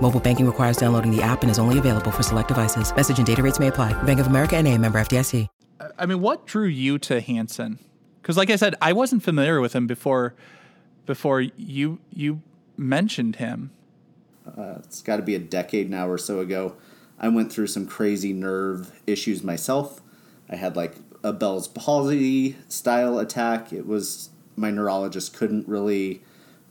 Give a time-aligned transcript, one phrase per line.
[0.00, 2.94] Mobile banking requires downloading the app and is only available for select devices.
[2.96, 3.92] Message and data rates may apply.
[4.04, 5.46] Bank of America and a member FDIC.
[5.98, 7.78] I mean, what drew you to Hansen?
[8.20, 10.34] Because, like I said, I wasn't familiar with him before.
[11.06, 12.40] Before you you
[12.76, 13.72] mentioned him,
[14.46, 16.76] uh, it's got to be a decade now or so ago.
[17.18, 20.00] I went through some crazy nerve issues myself.
[20.48, 23.72] I had like a Bell's palsy style attack.
[23.72, 26.22] It was my neurologist couldn't really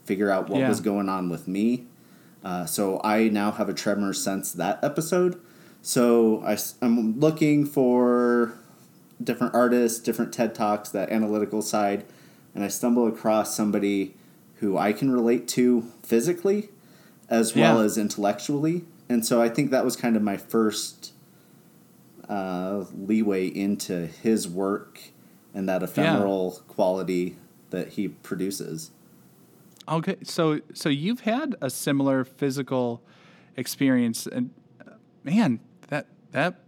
[0.04, 0.68] figure out what Yeah.
[0.68, 1.86] was going on with me.
[2.44, 5.40] Uh, so I now have a tremor since that episode.
[5.82, 8.54] So I, am looking for
[9.22, 12.04] different artists, different TED Talks, that analytical side,
[12.54, 14.14] and I stumble across somebody
[14.56, 16.68] who I can relate to physically
[17.30, 18.84] as well as intellectually.
[19.08, 21.12] And so I think that was kind of my first
[22.28, 25.00] uh, leeway into his work
[25.54, 27.36] and that ephemeral quality
[27.70, 28.90] that he produces.
[29.90, 30.16] Okay.
[30.22, 33.02] So so you've had a similar physical
[33.56, 34.50] experience, and
[34.86, 34.92] uh,
[35.24, 36.60] man, that that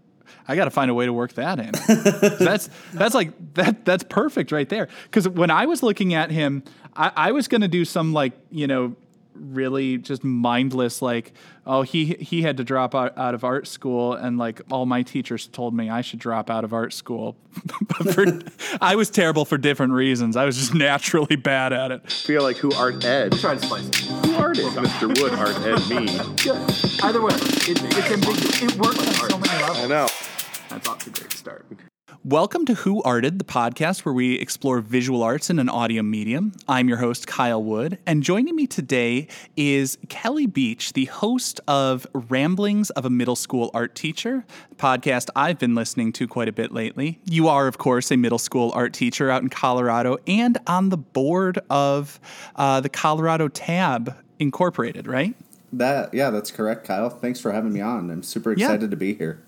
[0.49, 1.73] I got to find a way to work that in.
[2.45, 4.89] that's that's like that that's perfect right there.
[5.05, 6.63] Because when I was looking at him,
[6.97, 8.97] I, I was going to do some like you know
[9.35, 11.33] really just mindless like
[11.67, 15.03] oh he he had to drop out, out of art school and like all my
[15.03, 17.37] teachers told me I should drop out of art school
[17.89, 18.25] but for,
[18.81, 22.57] I was terrible for different reasons I was just naturally bad at it feel like
[22.57, 23.33] who art ed.
[23.33, 23.97] Try to spice it.
[24.27, 25.09] Who art is Mr.
[25.21, 26.19] Wood art ed me?
[27.03, 28.63] Either way, it, it's ambiguous.
[28.63, 29.79] It works on so many levels.
[29.79, 30.09] I know.
[30.69, 31.67] That's off to a great start.
[32.25, 36.53] Welcome to Who Arted, the podcast where we explore visual arts in an audio medium.
[36.69, 42.07] I'm your host, Kyle Wood, and joining me today is Kelly Beach, the host of
[42.15, 46.53] Ramblings of a Middle School Art Teacher, a podcast I've been listening to quite a
[46.53, 47.19] bit lately.
[47.25, 50.97] You are, of course, a middle school art teacher out in Colorado and on the
[50.99, 52.21] board of
[52.55, 55.35] uh, the Colorado Tab Incorporated, right?
[55.73, 57.11] That yeah, that's correct, Kyle.
[57.11, 58.11] Thanks for having me on.
[58.11, 58.67] I'm super Yeah.
[58.67, 59.41] excited to be here.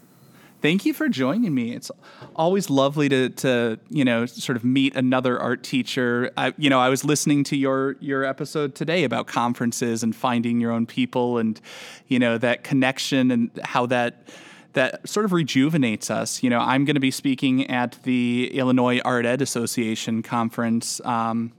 [0.65, 1.75] Thank you for joining me.
[1.75, 1.91] It's
[2.35, 6.31] always lovely to, to you know sort of meet another art teacher.
[6.39, 10.61] I, you know, I was listening to your your episode today about conferences and finding
[10.61, 11.61] your own people, and
[12.09, 14.27] you know that connection and how that
[14.73, 16.43] that sort of rejuvenates us.
[16.43, 20.99] You know, I'm going to be speaking at the Illinois Art Ed Association conference.
[21.05, 21.53] Um,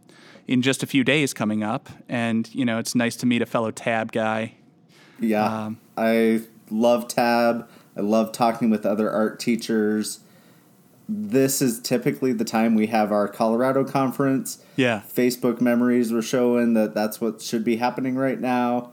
[0.48, 3.46] in just a few days coming up, and you know it's nice to meet a
[3.46, 4.56] fellow tab guy.
[5.20, 6.42] Yeah, Um, I
[6.72, 7.68] love Tab.
[7.98, 10.20] I love talking with other art teachers.
[11.08, 14.64] This is typically the time we have our Colorado conference.
[14.76, 18.92] Yeah, Facebook memories were showing that that's what should be happening right now,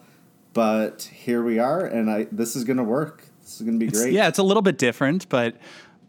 [0.52, 3.24] but here we are, and I this is going to work.
[3.41, 4.12] This is going to be great.
[4.12, 5.56] Yeah, it's a little bit different, but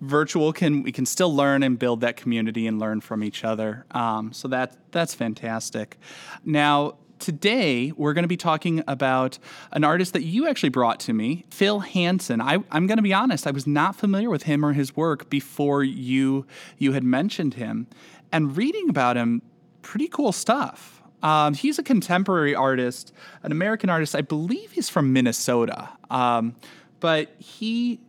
[0.01, 3.85] virtual can we can still learn and build that community and learn from each other.
[3.91, 5.97] Um, so that that's fantastic.
[6.43, 6.97] Now.
[7.23, 9.39] Today, we're going to be talking about
[9.72, 12.41] an artist that you actually brought to me, Phil Hansen.
[12.41, 15.29] I, I'm going to be honest; I was not familiar with him or his work
[15.29, 16.45] before you
[16.78, 17.88] you had mentioned him,
[18.33, 19.41] and reading about him,
[19.81, 21.01] pretty cool stuff.
[21.22, 24.16] Um, he's a contemporary artist, an American artist.
[24.16, 26.57] I believe he's from Minnesota, um,
[27.00, 28.01] but he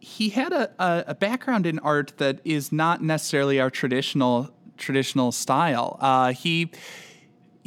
[0.00, 5.30] he had a, a, a background in art that is not necessarily our traditional traditional
[5.30, 5.98] style.
[6.00, 6.72] Uh, he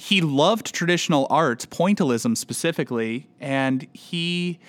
[0.02, 4.60] he loved traditional art, pointillism specifically, and he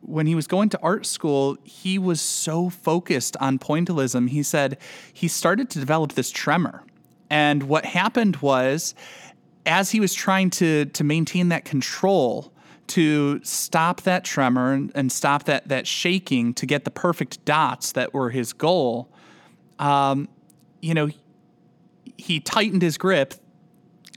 [0.00, 4.28] when he was going to art school, he was so focused on pointillism.
[4.28, 4.78] He said
[5.12, 6.82] he started to develop this tremor.
[7.28, 8.96] And what happened was
[9.64, 12.52] as he was trying to to maintain that control
[12.88, 17.92] to stop that tremor and, and stop that that shaking to get the perfect dots
[17.92, 19.08] that were his goal,
[19.78, 20.28] um,
[20.82, 21.10] you know,
[22.16, 23.34] he tightened his grip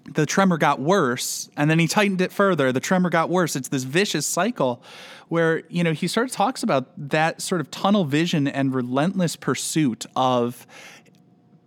[0.06, 2.72] the tremor got worse and then he tightened it further.
[2.72, 3.56] The tremor got worse.
[3.56, 4.84] It's this vicious cycle
[5.30, 9.36] where you know he sort of talks about that sort of tunnel vision and relentless
[9.36, 10.68] pursuit of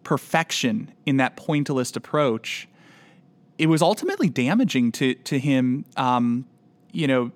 [0.03, 2.69] perfection in that pointillist approach.
[3.59, 6.47] It was ultimately damaging to to him um,
[6.93, 7.33] you know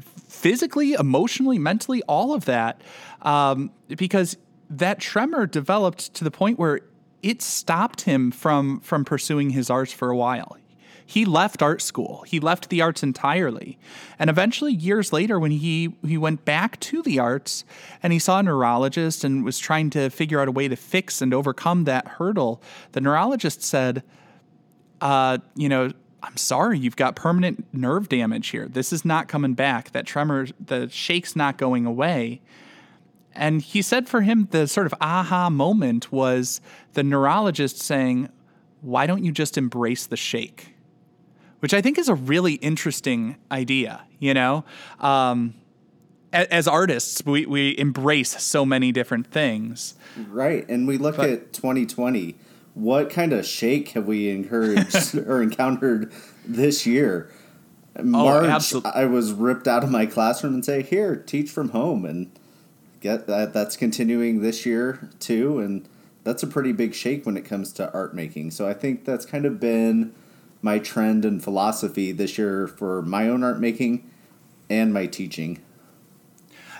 [0.00, 2.80] physically emotionally mentally all of that
[3.22, 4.36] um, because
[4.68, 6.80] that tremor developed to the point where
[7.24, 10.58] it stopped him from from pursuing his arts for a while.
[11.06, 12.24] He left art school.
[12.26, 13.78] He left the arts entirely.
[14.18, 17.64] And eventually years later when he he went back to the arts
[18.02, 21.22] and he saw a neurologist and was trying to figure out a way to fix
[21.22, 22.62] and overcome that hurdle,
[22.92, 24.02] the neurologist said,
[25.00, 25.90] uh, you know,
[26.22, 28.68] I'm sorry, you've got permanent nerve damage here.
[28.68, 29.92] This is not coming back.
[29.92, 32.42] That tremor, the shake's not going away.
[33.34, 36.60] And he said for him, the sort of aha moment was
[36.92, 38.28] the neurologist saying,
[38.80, 40.74] Why don't you just embrace the shake?
[41.60, 44.64] Which I think is a really interesting idea, you know?
[45.00, 45.54] Um,
[46.32, 49.94] as artists, we, we embrace so many different things.
[50.28, 50.68] Right.
[50.68, 52.36] And we look But- at 2020.
[52.74, 56.12] What kind of shake have we encouraged or encountered
[56.44, 57.30] this year?
[58.02, 62.04] March, absolute- I was ripped out of my classroom and say, "Here, teach from home,"
[62.04, 62.32] and
[63.04, 63.52] get that.
[63.52, 65.86] That's continuing this year too, and
[66.24, 68.50] that's a pretty big shake when it comes to art making.
[68.50, 70.14] So I think that's kind of been
[70.62, 74.10] my trend and philosophy this year for my own art making
[74.70, 75.60] and my teaching.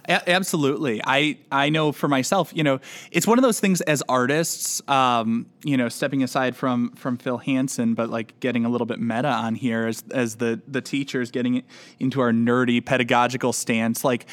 [0.08, 1.00] A- absolutely.
[1.04, 2.80] I, I know for myself, you know,
[3.10, 7.38] it's one of those things as artists, um, you know, stepping aside from from Phil
[7.38, 11.30] Hansen, but like getting a little bit meta on here as as the the teachers
[11.30, 11.62] getting
[11.98, 14.26] into our nerdy pedagogical stance, like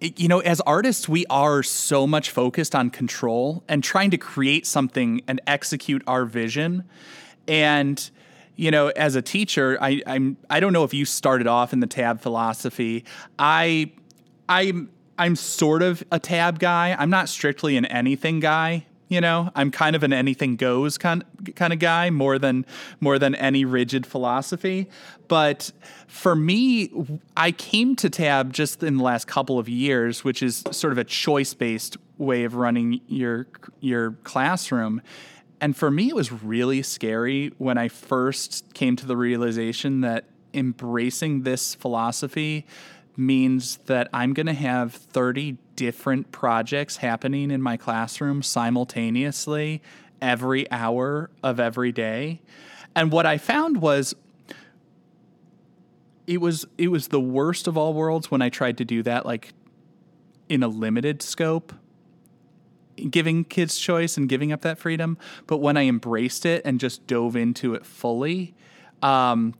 [0.00, 4.66] you know, as artists, we are so much focused on control and trying to create
[4.66, 6.84] something and execute our vision.
[7.46, 8.10] And
[8.56, 11.80] you know, as a teacher, I, I'm I don't know if you started off in
[11.80, 13.04] the tab philosophy.
[13.38, 13.92] I
[14.48, 16.96] I'm I'm sort of a tab guy.
[16.98, 18.86] I'm not strictly an anything guy.
[19.10, 21.24] You know, I'm kind of an anything goes kind
[21.56, 22.64] kind of guy more than
[23.00, 24.88] more than any rigid philosophy.
[25.26, 25.72] But
[26.06, 26.92] for me,
[27.36, 30.98] I came to tab just in the last couple of years, which is sort of
[30.98, 33.48] a choice based way of running your
[33.80, 35.02] your classroom.
[35.60, 40.26] And for me, it was really scary when I first came to the realization that
[40.54, 42.64] embracing this philosophy
[43.16, 49.80] means that I'm going to have 30 different projects happening in my classroom simultaneously
[50.20, 52.42] every hour of every day.
[52.94, 54.14] And what I found was
[56.26, 59.24] it was it was the worst of all worlds when I tried to do that
[59.24, 59.54] like
[60.50, 61.72] in a limited scope
[63.08, 65.16] giving kids choice and giving up that freedom.
[65.46, 68.54] But when I embraced it and just dove into it fully,
[69.00, 69.54] um,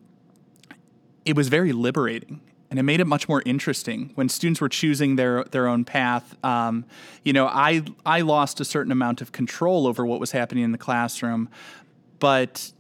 [1.25, 2.43] it was very liberating.
[2.71, 6.37] And it made it much more interesting when students were choosing their their own path.
[6.45, 6.85] Um,
[7.25, 10.71] you know, I I lost a certain amount of control over what was happening in
[10.71, 11.49] the classroom,
[12.21, 12.71] but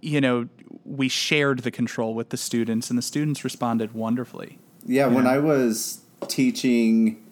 [0.00, 0.48] you know,
[0.84, 4.58] we shared the control with the students, and the students responded wonderfully.
[4.84, 7.22] Yeah, when I was teaching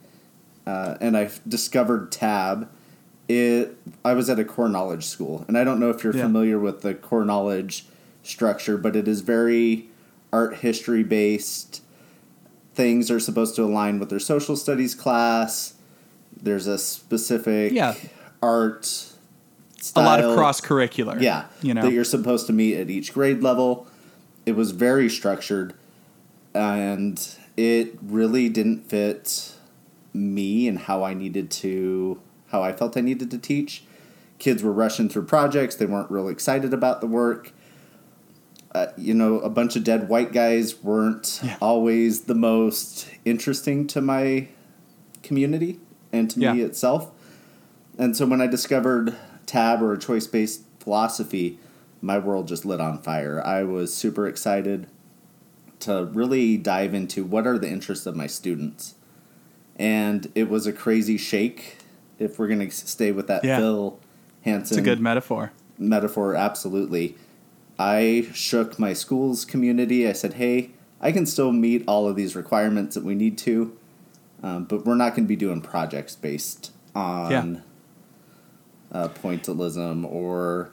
[0.69, 2.69] uh, and I discovered Tab,
[3.29, 6.23] it I was at a core knowledge school, and I don't know if you're Yeah.
[6.23, 7.87] familiar with the core knowledge
[8.23, 9.89] structure, but it is very
[10.32, 11.82] art history based.
[12.75, 15.75] Things are supposed to align with their social studies class.
[16.41, 17.95] There's a specific Yeah.
[18.43, 19.07] art.
[19.97, 21.21] A lot of cross curricular.
[21.21, 23.87] Yeah, you know, that you're supposed to meet at each grade level.
[24.47, 25.73] It was very structured,
[26.55, 27.21] and
[27.57, 29.52] it really didn't fit
[30.12, 33.85] me and how I needed to, how I felt I needed to teach.
[34.38, 37.52] Kids were rushing through projects; they weren't real excited about the work.
[38.73, 44.00] Uh, you know, a bunch of dead white guys weren't always the most interesting to
[44.00, 44.47] my
[45.23, 45.81] community
[46.12, 47.11] and to me itself.
[47.99, 51.59] And so when I discovered tab or a choice based philosophy,
[52.00, 53.45] my world just lit on fire.
[53.45, 54.87] I was super excited
[55.81, 58.95] to really dive into what are the interests of my students.
[59.77, 61.79] And it was a crazy shake
[62.19, 63.59] if we're going to stay with that Yeah.
[63.59, 63.99] Phil
[64.43, 65.53] Hansen it's a good metaphor.
[65.79, 67.17] metaphor, absolutely.
[67.81, 70.07] I shook my school's community.
[70.07, 73.75] I said, hey, I can still meet all of these requirements that we need to,
[74.43, 77.57] um, but we're not going to be doing projects based on Yeah.
[78.93, 80.73] uh, pointillism or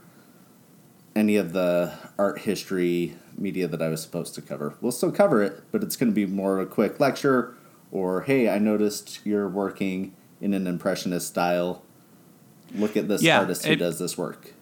[1.16, 4.74] any of the art history media that I was supposed to cover.
[4.82, 7.56] We'll still cover it, but it's going to be more of a quick lecture
[7.90, 11.84] or, hey, I noticed you're working in an impressionist style.
[12.76, 14.54] Look at this Yeah, artist who it- does this work.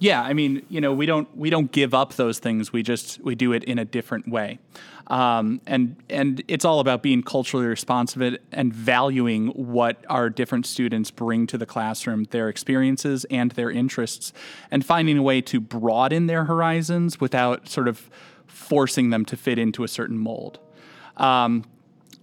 [0.00, 2.72] Yeah, I mean, you know, we don't we don't give up those things.
[2.72, 4.60] We just we do it in a different way,
[5.08, 11.10] um, and and it's all about being culturally responsive and valuing what our different students
[11.10, 14.32] bring to the classroom, their experiences and their interests,
[14.70, 18.08] and finding a way to broaden their horizons without sort of
[18.46, 20.60] forcing them to fit into a certain mold.
[21.16, 21.64] Um,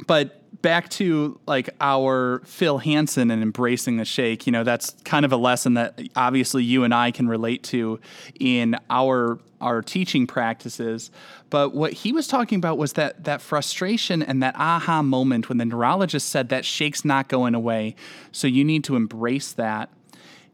[0.08, 5.24] but back to like our Phil Hansen and embracing the shake, you know, that's kind
[5.24, 8.00] of a lesson that obviously you and I can relate to
[8.40, 11.12] in our our teaching practices.
[11.52, 15.60] But what he was talking about was that that frustration and that aha moment when
[15.60, 17.96] the neurologist said that shake's not going away.
[18.32, 19.92] So you need to embrace that.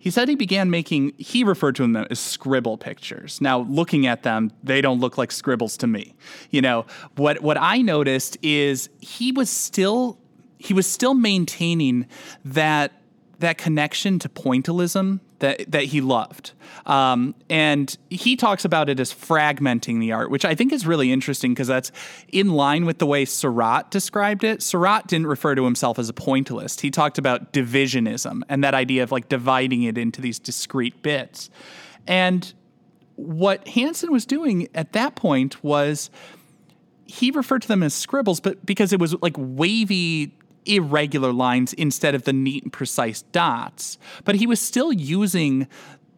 [0.02, 3.40] He said he began making, he referred to them as scribble pictures.
[3.40, 6.16] Now, looking at them, they don't look like scribbles to me.
[6.50, 10.18] You know, what, what I noticed is he was still,
[10.58, 12.08] he was still maintaining
[12.44, 12.94] that
[13.38, 16.54] that connection to pointillism that that he loved.
[16.86, 21.12] Um, and he talks about it as fragmenting the art, which I think is really
[21.12, 21.92] interesting because that's
[22.32, 24.64] in line with the way Seurat described it.
[24.64, 26.82] Seurat didn't refer to himself as a pointillist.
[26.82, 31.50] He talked about divisionism and that idea of like dividing it into these discrete bits.
[32.08, 32.52] And
[33.16, 36.10] what Hansen was doing at that point was
[37.06, 40.34] he referred to them as scribbles, but because it was like wavy
[40.66, 43.98] irregular lines instead of the neat and precise dots.
[44.24, 45.68] But he was still using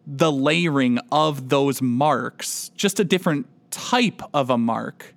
[0.06, 5.14] the layering of those marks, just a different type of a mark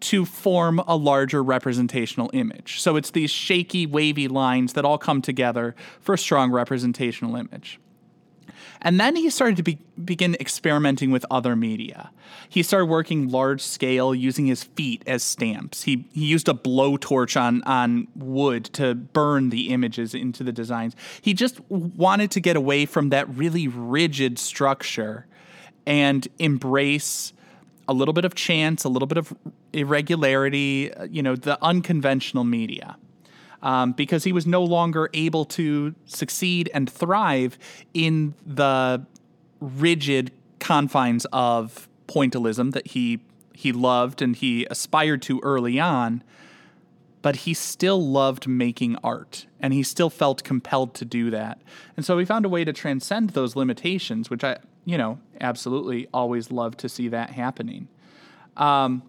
[0.00, 2.80] to form a larger representational image.
[2.80, 7.78] So it's these shaky, wavy lines that all come together for a strong representational image.
[8.82, 12.10] And then he started to be, begin experimenting with other media.
[12.48, 15.84] He started working large scale using his feet as stamps.
[15.84, 20.96] He, he used a blowtorch on, on wood to burn the images into the designs.
[21.20, 25.26] He just wanted to get away from that really rigid structure
[25.86, 27.32] and embrace
[27.86, 29.32] a little bit of chance, a little bit of
[29.72, 32.96] irregularity, uh, you know, the unconventional media
[33.62, 37.58] um, because he was no longer able to succeed and thrive
[37.94, 39.04] in the
[39.60, 43.20] rigid confines of pointillism that he
[43.54, 46.22] he loved and he aspired to early on
[47.22, 51.62] but he still loved making art and he still felt compelled to do that.
[51.96, 56.08] And so he found a way to transcend those limitations which i you know absolutely
[56.12, 57.88] always love to see that happening.
[58.56, 59.02] Um,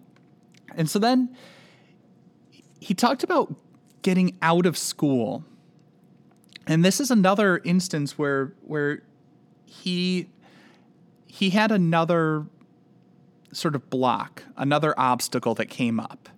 [0.76, 1.36] and so then
[2.80, 3.54] he talked about
[4.04, 5.44] getting out of school.
[6.68, 9.02] And this is another instance where where
[9.66, 10.28] he
[11.26, 12.46] he had another
[13.50, 16.28] sort of block, another obstacle that came up.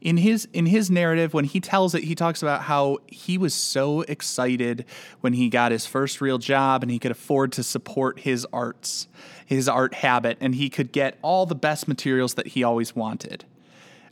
[0.00, 3.54] In his in his narrative when he tells it he talks about how he was
[3.54, 4.84] so excited
[5.20, 9.06] when he got his first real job and he could afford to support his arts,
[9.46, 13.44] his art habit and he could get all the best materials that he always wanted.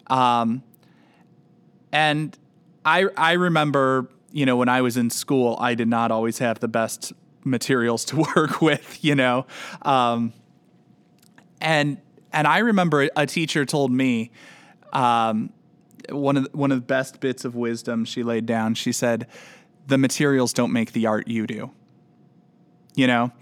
[0.06, 0.62] Um,
[1.90, 2.38] and
[2.84, 6.60] I I remember, you know, when I was in school, I did not always have
[6.60, 7.12] the best
[7.44, 9.46] materials to work with, you know.
[9.82, 10.32] Um,
[11.60, 11.98] and
[12.32, 14.30] and I remember a teacher told me
[14.92, 15.52] um,
[16.08, 18.74] one of the, one of the best bits of wisdom she laid down.
[18.74, 19.26] She said,
[19.86, 21.70] "The materials don't make the art; you do."
[22.94, 23.32] You know,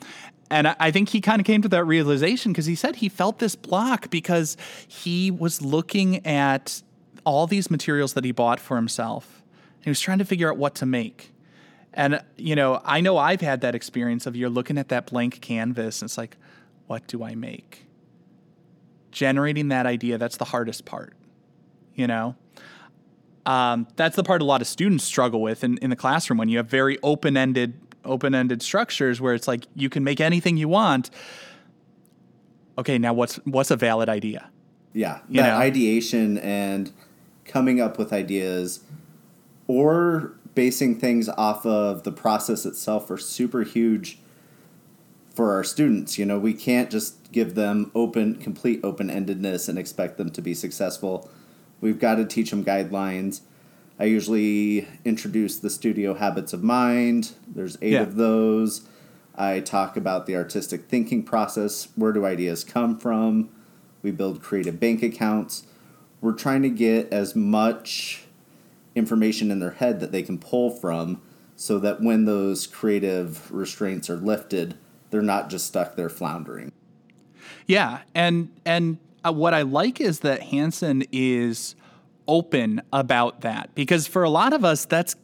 [0.50, 3.38] and I think he kind of came to that realization because he said he felt
[3.38, 6.82] this block because he was looking at
[7.28, 9.42] all these materials that he bought for himself.
[9.82, 11.32] He was trying to figure out what to make.
[11.94, 15.40] And, you know, I know I've had that experience of you're looking at that blank
[15.40, 16.36] canvas and it's like,
[16.86, 17.86] what do I make?
[19.10, 21.14] Generating that idea, that's the hardest part,
[21.94, 22.34] you know?
[23.46, 26.48] Um, that's the part a lot of students struggle with in, in the classroom when
[26.48, 31.10] you have very open-ended open-ended structures where it's like you can make anything you want.
[32.78, 34.50] Okay, now what's what's a valid idea?
[34.92, 35.58] Yeah, You that know?
[35.58, 36.92] ideation and
[37.48, 38.80] coming up with ideas
[39.66, 44.18] or basing things off of the process itself are super huge
[45.34, 46.18] for our students.
[46.18, 50.42] You know, we can't just give them open, complete open endedness and expect them to
[50.42, 51.30] be successful.
[51.80, 53.40] We've got to teach them guidelines.
[54.00, 57.32] I usually introduce the studio habits of mind.
[57.46, 58.02] There's eight Yeah.
[58.02, 58.82] of those.
[59.36, 61.88] I talk about the artistic thinking process.
[61.94, 63.48] Where do ideas come from?
[64.02, 65.64] We build creative bank accounts.
[66.20, 68.24] We're trying to get as much
[68.94, 71.20] information in their head that they can pull from
[71.56, 74.76] so that when those creative restraints are lifted,
[75.10, 76.72] they're not just stuck there floundering.
[77.66, 81.74] Yeah, and and uh, what I like is that Hansen is
[82.26, 85.16] open about that because for a lot of us that's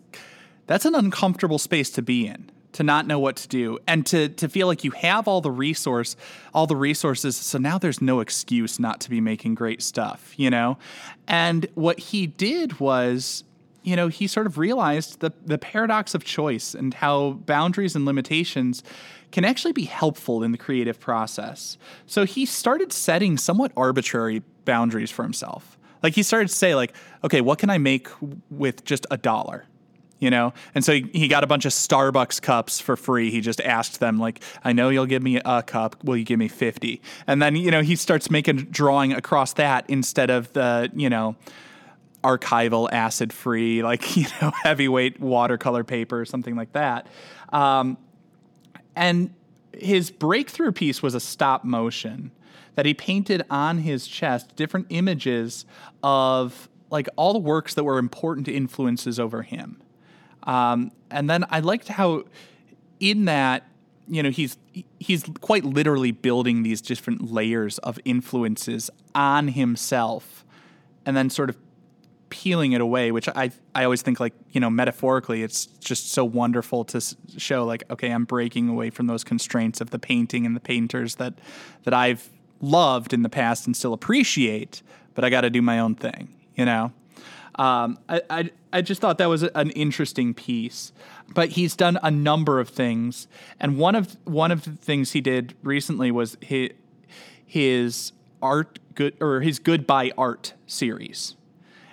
[0.66, 4.28] that's an uncomfortable space to be in to not know what to do and to
[4.28, 6.16] to feel like you have all the resource
[6.52, 7.36] all the resources.
[7.36, 10.76] So now there's no excuse not to be making great stuff you know?
[11.26, 13.44] And what he did was
[13.82, 18.04] you know he sort of realized the the paradox of choice and how boundaries and
[18.04, 18.82] limitations
[19.30, 21.76] can actually be helpful in the creative process.
[22.06, 25.76] So he started setting somewhat arbitrary boundaries for himself.
[26.04, 28.08] Like he started to say like okay what can i make
[28.50, 29.64] with just a dollar
[30.24, 30.54] you know?
[30.74, 33.30] And so he, he got a bunch of starbucks cups for free.
[33.30, 36.02] He just asked them like i know you'll give me a cup.
[36.02, 39.84] Will you give me 50 and then you know he starts making drawing across that
[39.88, 41.36] instead of the you know
[42.22, 47.06] archival acid free like you know heavyweight watercolor paper or something like that.
[47.52, 47.98] Um,
[48.96, 49.34] and
[49.72, 52.30] his breakthrough piece was a stop motion
[52.76, 55.66] that he painted on his chest different images
[56.02, 59.80] of like all the works that were important influences over him
[60.44, 62.24] um, and then I liked how
[63.00, 63.66] in that
[64.08, 64.56] you know he's
[64.98, 70.44] he's quite literally building these different layers of influences on himself
[71.06, 71.56] and then sort of
[72.28, 76.24] peeling it away which i i always think like you know metaphorically it's just so
[76.24, 77.00] wonderful to
[77.36, 81.14] show like okay i'm breaking away from those constraints of the painting and the painters
[81.16, 81.34] that
[81.84, 84.82] that i've loved in the past and still appreciate
[85.14, 86.92] but i got to do my own thing you know
[87.56, 90.92] um, I, I, I just thought that was an interesting piece.
[91.32, 95.22] But he's done a number of things, and one of one of the things he
[95.22, 96.70] did recently was his
[97.46, 101.34] his art good or his goodbye art series,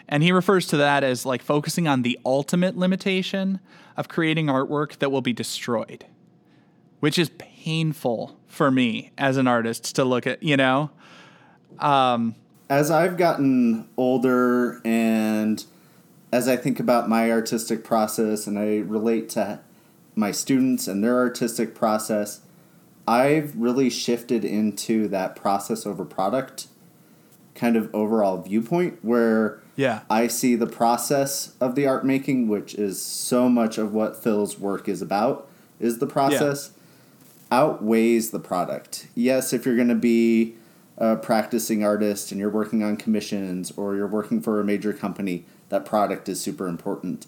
[0.09, 3.61] and he refers to that as like focusing on the ultimate limitation
[3.95, 6.05] of creating artwork that will be destroyed,
[6.99, 10.43] which is painful for me as an artist to look at.
[10.43, 10.91] You know.
[11.79, 12.35] Um,
[12.71, 15.61] as I've gotten older and
[16.31, 19.59] as I think about my artistic process and I relate to
[20.15, 22.39] my students and their artistic process,
[23.05, 26.67] I've really shifted into that process over product
[27.55, 30.03] kind of overall viewpoint where yeah.
[30.09, 34.57] I see the process of the art making, which is so much of what Phil's
[34.57, 35.45] work is about,
[35.81, 36.71] is the process,
[37.51, 37.57] yeah.
[37.59, 39.07] outweighs the product.
[39.13, 40.55] Yes, if you're going to be
[41.01, 45.43] a practicing artist and you're working on commissions or you're working for a major company,
[45.69, 47.25] that product is super important.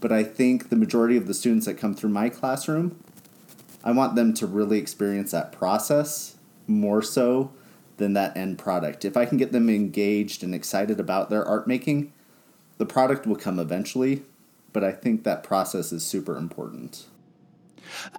[0.00, 2.98] But I think the majority of the students that come through my classroom,
[3.84, 7.52] I want them to really experience that process more so
[7.98, 9.04] than that end product.
[9.04, 12.14] If I can get them engaged and excited about their art making,
[12.78, 14.22] the product will come eventually,
[14.72, 17.04] but I think that process is super important.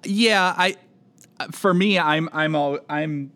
[0.03, 0.75] Yeah, I
[1.51, 3.31] for me I'm I'm all I'm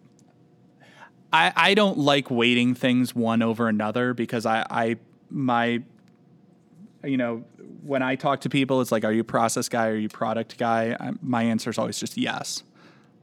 [1.36, 4.96] I, I don't like weighting things one over another because I, I
[5.30, 5.84] my
[7.04, 7.44] you know
[7.84, 9.90] when I talk to people it's like are you process guy?
[9.90, 10.96] Are you product guy?
[10.98, 12.64] I, my answer is always just yes.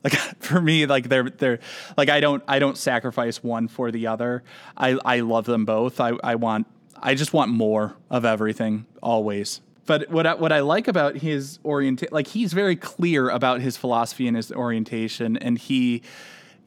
[0.04, 1.60] Like for me like they're they're
[1.96, 4.42] like I don't I don't sacrifice one for the other.
[4.76, 6.00] I I love them both.
[6.00, 6.66] I I want
[7.00, 9.60] I just want more of everything always.
[9.86, 13.76] But what I, what I like about his orientation like he's very clear about his
[13.76, 16.02] philosophy and his orientation and he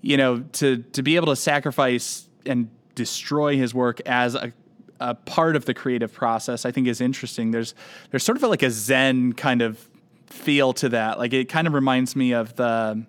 [0.05, 4.53] you know, to to be able to sacrifice and destroy his work as a
[4.99, 7.49] a part of the creative process, I think is interesting.
[7.49, 7.73] There's
[8.11, 9.89] there's sort of like a Zen kind of
[10.27, 11.17] feel to that.
[11.17, 13.03] Like it kind of reminds me of the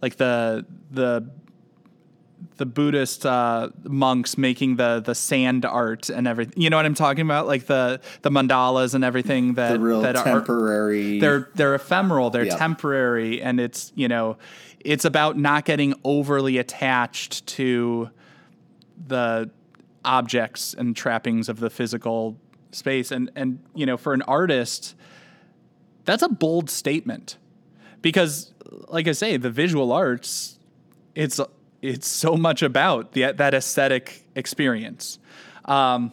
[0.00, 1.30] like the the
[2.56, 6.60] the Buddhist uh, monks making the the sand art and everything.
[6.60, 7.46] You know what I'm talking about?
[7.46, 11.18] Like the the mandalas and everything that that temporary.
[11.18, 12.30] Are, they're they're ephemeral.
[12.30, 12.58] They're yep.
[12.58, 14.38] temporary, and it's you know
[14.80, 18.10] it's about not getting overly attached to
[19.06, 19.50] the
[20.04, 22.36] objects and trappings of the physical
[22.72, 24.94] space and and you know for an artist
[26.04, 27.36] that's a bold statement
[28.02, 28.52] because
[28.88, 30.58] like i say the visual arts
[31.14, 31.40] it's
[31.80, 35.18] it's so much about the, that aesthetic experience
[35.64, 36.12] um,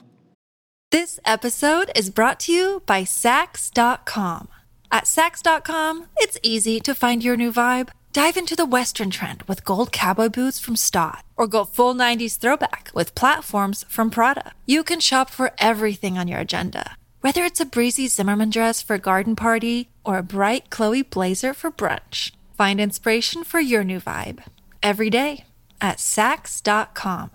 [0.91, 4.47] this episode is brought to you by Saks.com.
[4.91, 7.89] At Saks.com, it's easy to find your new vibe.
[8.15, 12.37] Dive into the Western trend with gold cowboy boots from Staud, or go full 90s
[12.37, 14.53] throwback with platforms from Prada.
[14.65, 18.93] You can shop for everything on your agenda, whether it's a breezy Zimmermann dress for
[18.93, 22.31] a garden party or a bright Chloe blazer for brunch.
[22.57, 24.45] Find inspiration for your new vibe
[24.81, 25.43] every day
[25.81, 27.31] at Saks.com.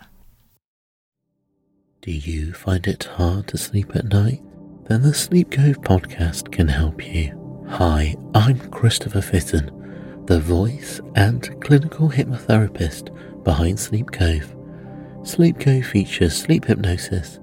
[2.01, 4.41] Do you find it hard to sleep at night?
[4.89, 7.67] Then the Sleep Cove podcast can help you.
[7.69, 9.80] Hi, I'm Christopher Fitton
[10.31, 13.13] the voice and clinical hypnotherapist
[13.43, 14.55] behind Sleep Cove.
[15.25, 17.41] Sleep Cove features sleep hypnosis,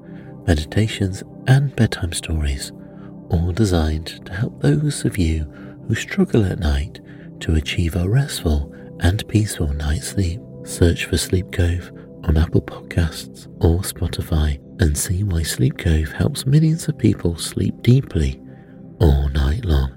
[0.47, 2.71] meditations, and bedtime stories,
[3.27, 5.43] all designed to help those of you
[5.85, 7.01] who struggle at night
[7.41, 10.39] to achieve a restful and peaceful night's sleep.
[10.63, 11.91] Search for Sleep Cove
[12.23, 17.81] on Apple Podcasts or Spotify and see why Sleep Cove helps millions of people sleep
[17.81, 18.39] deeply
[19.01, 19.96] all night long.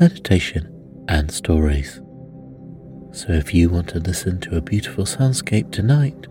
[0.00, 0.66] meditation,
[1.08, 2.00] and stories.
[3.12, 6.26] So if you want to listen to a beautiful soundscape tonight,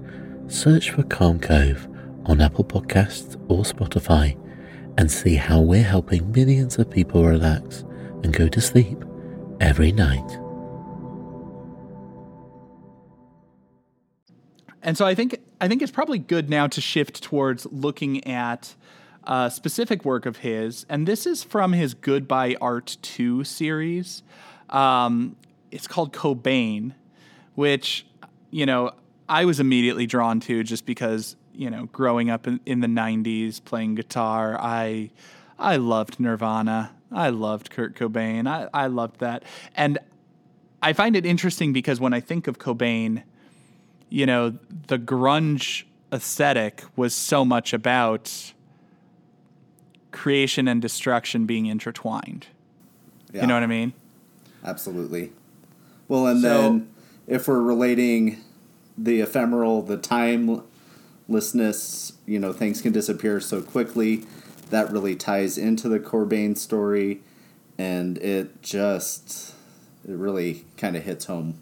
[0.47, 1.87] search for Calm Cove
[2.25, 4.35] on Apple Podcasts or Spotify
[4.97, 7.83] and see how we're helping millions of people relax
[8.23, 9.05] and go to sleep
[9.61, 10.39] every night.
[14.81, 18.73] And so I think I think it's probably good now to shift towards looking at
[19.49, 24.23] specific work of his, and this is from his Goodbye Art Two series.
[24.69, 25.35] Um,
[25.71, 26.93] it's called Cobain,
[27.55, 28.05] which
[28.51, 28.91] you know
[29.27, 33.63] I was immediately drawn to just because you know growing up in, in the '90s
[33.63, 35.11] playing guitar, I
[35.57, 39.43] I loved Nirvana, I loved Kurt Cobain, I I loved that,
[39.75, 39.99] and
[40.81, 43.23] I find it interesting because when I think of Cobain
[44.09, 48.53] you know, the grunge aesthetic was so much about
[50.11, 52.47] creation and destruction being intertwined.
[53.33, 53.41] Yeah.
[53.41, 53.93] You know what I mean?
[54.63, 55.31] Absolutely.
[56.07, 56.87] Well, and So- then
[57.27, 58.37] if we're relating
[58.97, 59.97] the ephemeral, the
[61.27, 64.25] timelessness, you know, things can disappear so quickly.
[64.71, 67.21] That really ties into the Cobain story,
[67.77, 69.55] and it just
[70.07, 71.55] it really kind of hits home.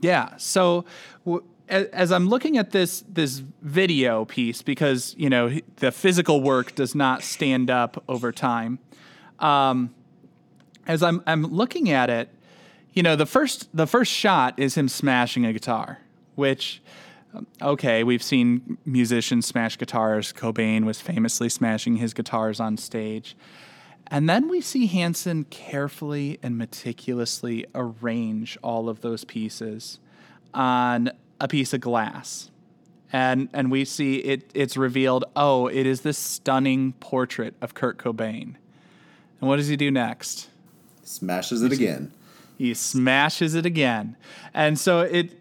[0.00, 0.30] Yeah.
[0.36, 0.84] So
[1.24, 6.40] w- a- as I'm looking at this this video piece, because you know the physical
[6.40, 8.78] work does not stand up over time.
[9.38, 9.94] Um,
[10.86, 12.30] as I'm I'm looking at it,
[12.92, 15.98] you know the first the first shot is him smashing a guitar,
[16.34, 16.82] which
[17.34, 20.32] um, okay we've seen musicians smash guitars.
[20.32, 23.36] Cobain was famously smashing his guitars on stage.
[24.10, 29.98] And then we see Hansen carefully and meticulously arrange all of those pieces
[30.54, 32.50] on a piece of glass.
[33.12, 37.98] And and we see it it's revealed, oh, it is this stunning portrait of Kurt
[37.98, 38.54] Cobain.
[39.40, 40.48] And what does he do next?
[41.02, 42.12] Smashes it again.
[42.58, 44.16] He smashes it again.
[44.52, 45.40] And so it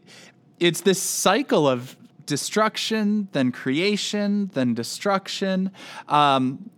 [0.59, 5.71] it's this cycle of destruction, then creation, then destruction.
[6.07, 6.69] Um,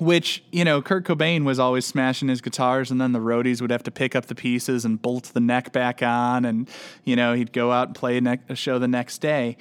[0.00, 3.70] which you know Kurt Cobain was always smashing his guitars, and then the roadies would
[3.70, 6.68] have to pick up the pieces and bolt the neck back on, and
[7.04, 9.56] you know he'd go out and play a, ne- a show the next day.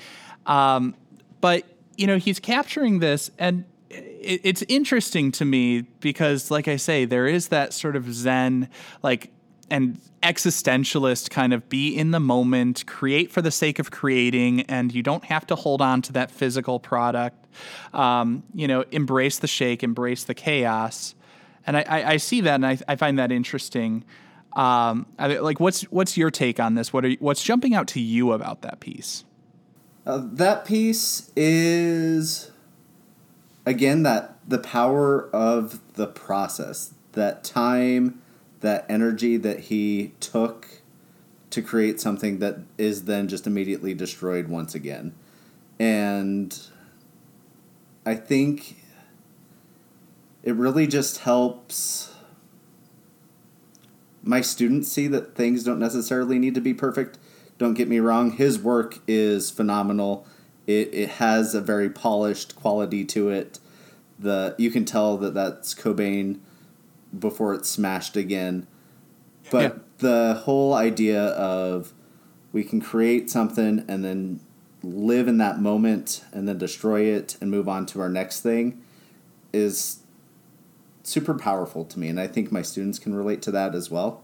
[0.46, 0.96] Um,
[1.42, 1.66] but
[1.98, 7.06] you know he's capturing this, and it, it's interesting to me because, like I say,
[7.06, 8.70] there is that sort of Zen,
[9.02, 9.32] like
[9.70, 14.94] and existentialist kind of be in the moment, create for the sake of creating, and
[14.94, 17.48] you don't have to hold on to that physical product.
[17.94, 21.16] Um, you know, embrace the shake, embrace the chaos,
[21.66, 24.04] and I, I, I see that, and I, I find that interesting.
[24.54, 26.94] Um, I, like, what's what's your take on this?
[26.94, 29.26] What are you, what's jumping out to you about that piece?
[30.06, 32.52] Uh, that piece is
[33.66, 38.22] again that the power of the process, that time,
[38.64, 40.68] that energy that he took
[41.52, 45.14] to create something that is then just immediately destroyed once again.
[45.80, 46.58] And
[48.06, 48.78] I think
[50.42, 52.12] it really just helps
[54.24, 57.20] my students see that things don't necessarily need to be perfect.
[57.58, 60.26] Don't get me wrong, his work is phenomenal.
[60.66, 63.60] It, it has a very polished quality to it.
[64.18, 66.40] The you can tell that that's Cobain
[67.18, 68.68] before it's smashed again.
[69.52, 69.80] But Yeah.
[70.00, 71.94] the whole idea of
[72.52, 74.40] we can create something and then
[74.84, 78.82] live in that moment and then destroy it and move on to our next thing
[79.54, 80.00] is
[81.04, 84.23] super powerful to me and I think my students can relate to that as well.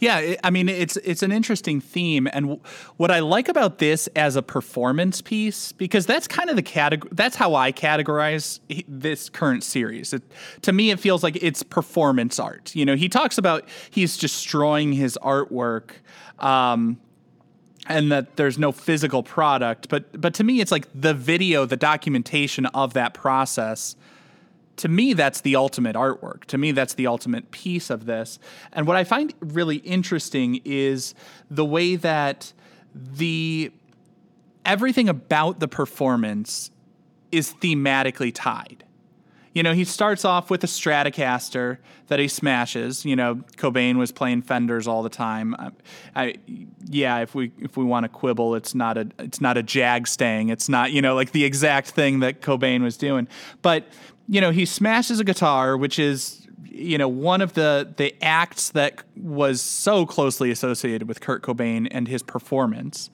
[0.00, 2.60] Yeah, it, I mean it's it's an interesting theme, and w-
[2.96, 7.10] what I like about this as a performance piece because that's kind of the category.
[7.14, 10.12] That's how I categorize this current series.
[10.12, 10.22] It,
[10.62, 12.74] to me, it feels like it's performance art.
[12.74, 15.90] You know, he talks about he's destroying his artwork.
[16.38, 17.00] Um,
[17.88, 21.76] and that there's no physical product, but but to me, it's like the video, the
[21.76, 23.96] documentation of that process
[24.78, 26.44] to me, that's the ultimate artwork.
[26.46, 28.38] To me, that's the ultimate piece of this.
[28.72, 31.14] And what I find really interesting is
[31.50, 32.52] the way that
[32.94, 33.72] the
[34.64, 36.70] everything about the performance
[37.32, 38.84] is thematically tied.
[39.54, 43.04] You know, he starts off with a Stratocaster that he smashes.
[43.04, 45.54] You know, Cobain was playing Fenders all the time.
[45.58, 45.70] I,
[46.14, 46.34] I
[46.86, 50.06] yeah, if we if we want to quibble, it's not a it's not a Jag
[50.06, 50.50] Stang.
[50.50, 53.26] It's not you know like the exact thing that Cobain was doing.
[53.62, 53.88] But
[54.28, 58.70] you know, he smashes a guitar, which is you know one of the the acts
[58.70, 63.10] that was so closely associated with Kurt Cobain and his performance.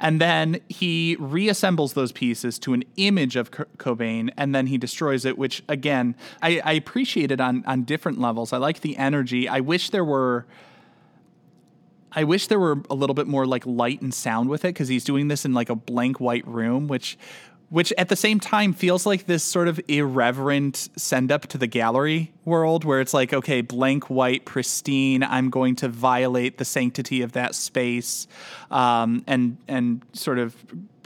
[0.00, 5.24] And then he reassembles those pieces to an image of Cobain, and then he destroys
[5.24, 5.36] it.
[5.38, 8.52] Which again, I, I appreciate it on on different levels.
[8.52, 9.48] I like the energy.
[9.48, 10.46] I wish there were.
[12.10, 14.88] I wish there were a little bit more like light and sound with it because
[14.88, 17.18] he's doing this in like a blank white room, which
[17.70, 21.66] which at the same time feels like this sort of irreverent send up to the
[21.66, 27.22] gallery world where it's like okay blank white pristine i'm going to violate the sanctity
[27.22, 28.26] of that space
[28.70, 30.56] um, and and sort of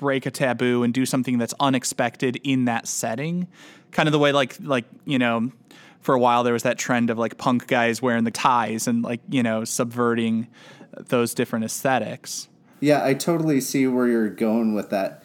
[0.03, 3.46] break a taboo and do something that's unexpected in that setting.
[3.92, 5.53] Kind of the way like like you know
[6.01, 9.05] for a while there was that trend of like punk guys wearing the ties and
[9.05, 10.48] like you know subverting
[10.98, 12.48] those different aesthetics.
[12.81, 15.22] Yeah i totally see where you're going with that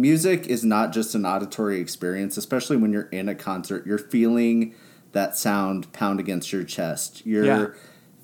[0.00, 3.86] music is not just an auditory experience, especially when you're in a concert.
[3.86, 4.74] You're feeling
[5.12, 7.24] that sound pound against your chest.
[7.26, 7.66] You're yeah.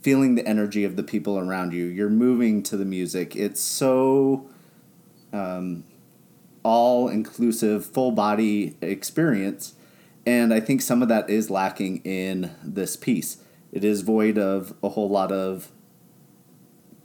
[0.00, 1.87] feeling the energy of the people around you.
[1.87, 3.34] You're moving to the music.
[3.34, 4.48] It's so
[5.32, 5.84] um,
[6.62, 9.74] all inclusive, full body experience.
[10.26, 13.38] And I think some of that is lacking in this piece.
[13.72, 15.70] It is void of a whole lot of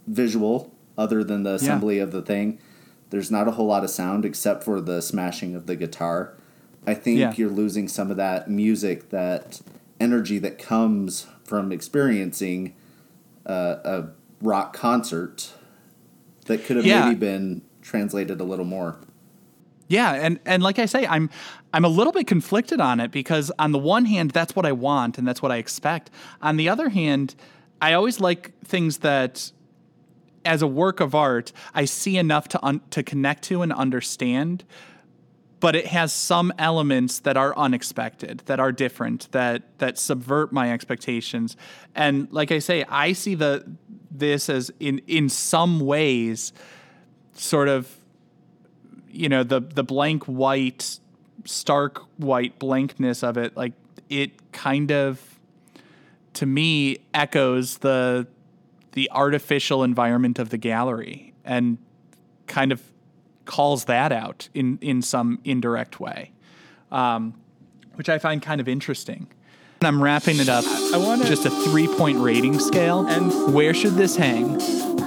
[0.08, 2.04] visual other than the assembly yeah.
[2.04, 2.60] of the thing.
[3.10, 6.36] There's not a whole lot of sound except for the smashing of the guitar.
[6.86, 7.34] I think yeah.
[7.36, 9.62] you're losing some of that music, that
[10.00, 12.76] energy that comes from experiencing
[13.46, 14.08] uh, a
[14.42, 15.54] rock concert
[16.46, 17.06] that could have yeah.
[17.06, 18.98] maybe been translated a little more.
[19.88, 21.30] Yeah, and and like I say, I'm
[21.74, 24.72] I'm a little bit conflicted on it because on the one hand, that's what I
[24.72, 26.12] want and that's what I expect.
[26.42, 27.36] On the other hand,
[27.82, 29.52] I always like things that
[30.46, 34.64] as a work of art, I see enough to un- to connect to and understand,
[35.60, 40.72] but it has some elements that are unexpected, that are different, that that subvert my
[40.72, 41.58] expectations.
[41.96, 43.66] And like I say, I see the
[44.12, 46.54] this as in in some ways
[47.34, 47.98] sort of
[49.10, 51.00] you know the the blank white
[51.46, 53.74] stark white blankness of it like
[54.10, 55.40] it kind of
[56.34, 58.28] to me echoes the
[58.94, 61.78] the artificial environment of the gallery and
[62.48, 62.82] kind of
[63.46, 66.32] calls that out in, in some indirect way,
[66.92, 67.34] um,
[67.96, 69.28] which I find kind of interesting.
[69.82, 70.66] And I'm wrapping it up.
[70.66, 73.08] I want just a three point rating scale.
[73.08, 74.58] And where should this hang?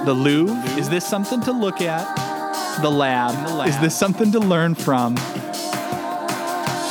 [0.05, 0.55] The Louvre?
[0.79, 2.81] Is this something to look at?
[2.81, 3.47] The lab?
[3.47, 3.69] The lab.
[3.69, 5.13] Is this something to learn from?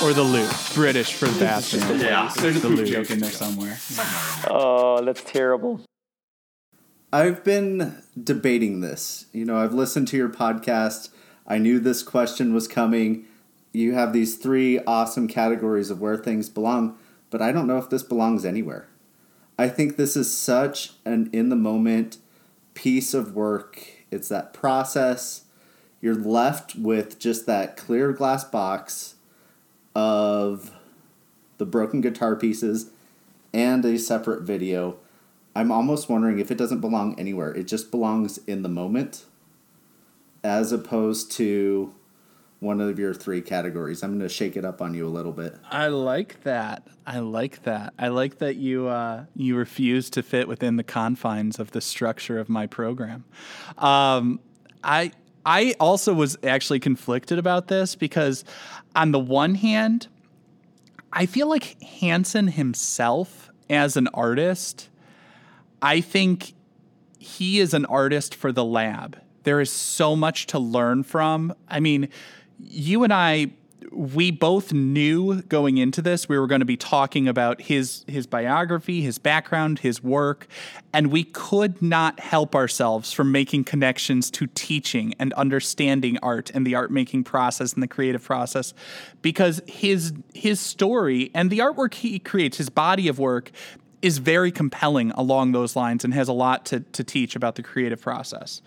[0.02, 0.74] Or the Louvre?
[0.74, 2.00] British for the bathroom.
[2.00, 3.78] yeah, there's the Louvre joke in there somewhere.
[4.48, 5.81] Oh, that's terrible.
[7.14, 9.27] I've been debating this.
[9.35, 11.11] You know, I've listened to your podcast.
[11.46, 13.27] I knew this question was coming.
[13.70, 16.96] You have these three awesome categories of where things belong,
[17.29, 18.88] but I don't know if this belongs anywhere.
[19.59, 22.16] I think this is such an in the moment
[22.72, 23.87] piece of work.
[24.11, 25.44] It's that process.
[26.01, 29.16] You're left with just that clear glass box
[29.94, 30.70] of
[31.59, 32.90] the broken guitar pieces
[33.53, 34.96] and a separate video
[35.55, 37.53] I'm almost wondering if it doesn't belong anywhere.
[37.53, 39.27] It just belongs in the moment
[40.43, 41.95] as opposed to
[42.62, 44.03] one of your three categories.
[44.03, 45.57] I'm going to shake it up on you a little bit.
[45.69, 46.87] I like that.
[47.05, 47.93] I like that.
[47.99, 52.38] I like that you uh, you refuse to fit within the confines of the structure
[52.38, 53.25] of my program.
[53.79, 54.38] Um,
[54.85, 55.11] I
[55.45, 58.45] I also was actually conflicted about this because
[58.95, 60.07] on the one hand,
[61.12, 64.88] I feel like Hansen himself as an artist
[65.83, 66.55] I think
[67.18, 69.21] he is an artist for the lab.
[69.42, 71.55] There is so much to learn from.
[71.68, 72.09] I mean,
[72.59, 73.51] you and I
[73.90, 78.27] we both knew going into this we were going to be talking about his his
[78.27, 80.47] biography, his background, his work,
[80.92, 86.66] and we could not help ourselves from making connections to teaching and understanding art and
[86.66, 88.73] the art making process and the creative process
[89.21, 93.51] because his his story and the artwork he creates, his body of work
[94.03, 97.62] is very compelling along those lines and has a lot to, to teach about the
[97.62, 98.61] creative process.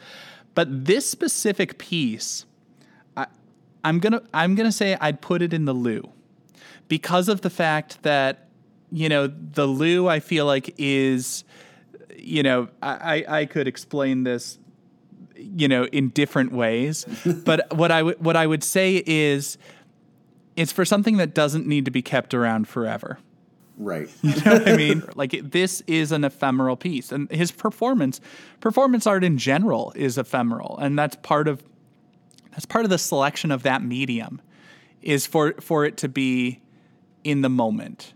[0.56, 2.45] But this specific piece,
[3.17, 3.28] I,
[3.84, 6.10] I'm gonna I'm gonna say I'd put it in the loo
[6.88, 8.48] because of the fact that
[8.91, 11.43] you know the loo I feel like is
[12.17, 14.58] you know I I I could explain this
[15.36, 17.06] you know in different ways,
[17.45, 19.58] but what I what I would say is
[20.56, 23.19] it's for something that doesn't need to be kept around forever.
[23.77, 24.09] Right.
[24.21, 25.03] You know what I mean?
[25.15, 28.21] Like it- this is an ephemeral piece, and his performance,
[28.61, 31.63] performance art in general, is ephemeral, and that's part of
[32.51, 34.41] that's part of the selection of that medium,
[35.01, 36.61] is for for it to be
[37.23, 38.13] in the moment.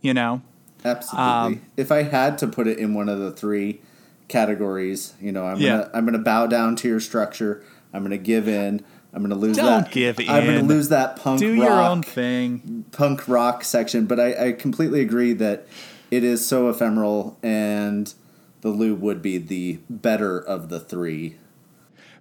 [0.00, 0.40] You know,
[0.82, 1.26] Absolutely.
[1.30, 3.82] Um, if I had to put it in one of the three
[4.28, 5.70] categories, you know, I'm Yeah.
[5.82, 7.62] gonna I'm gonna bow down to your structure.
[7.92, 8.82] I'm gonna give in.
[9.12, 9.90] I'm gonna lose Don't that.
[9.92, 12.84] give I'm gonna lose that punk do rock, your own thing.
[12.92, 14.06] punk rock section.
[14.06, 15.66] But I, I completely agree that
[16.10, 18.12] it is so ephemeral, and
[18.60, 21.36] the Lou would be the better of the three.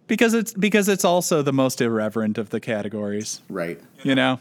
[0.09, 3.41] Because it's because it's also the most irreverent of the categories.
[3.47, 3.79] Right.
[4.03, 4.39] you know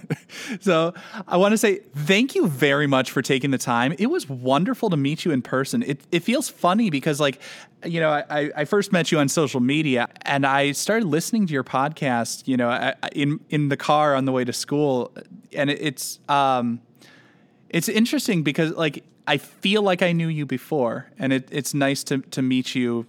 [0.60, 0.94] so
[1.28, 4.88] i want to say thank you very much for taking the time it was wonderful
[4.90, 7.38] to meet you in person it, it feels funny because like
[7.84, 11.52] you know I, I first met you on social media and i started listening to
[11.52, 15.12] your podcast you know in in the car on the way to school
[15.52, 16.80] and it's um
[17.68, 22.02] it's interesting because like i feel like i knew you before and it, it's nice
[22.04, 23.06] to to meet you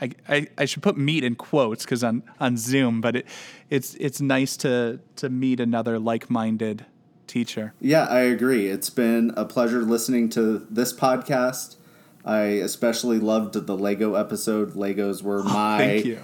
[0.00, 3.26] I, I, I should put meet in quotes because on, on Zoom, but it,
[3.68, 6.86] it's it's nice to to meet another like minded
[7.26, 7.74] teacher.
[7.80, 8.66] Yeah, I agree.
[8.68, 11.76] It's been a pleasure listening to this podcast.
[12.24, 14.74] I especially loved the Lego episode.
[14.74, 16.18] Legos were oh, my Thank you.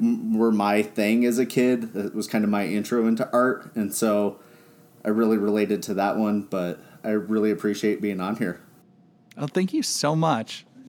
[0.00, 1.94] m- were my thing as a kid.
[1.94, 4.38] It was kind of my intro into art, and so
[5.04, 6.42] I really related to that one.
[6.42, 8.60] But I really appreciate being on here.
[9.36, 10.66] Oh, thank you so much.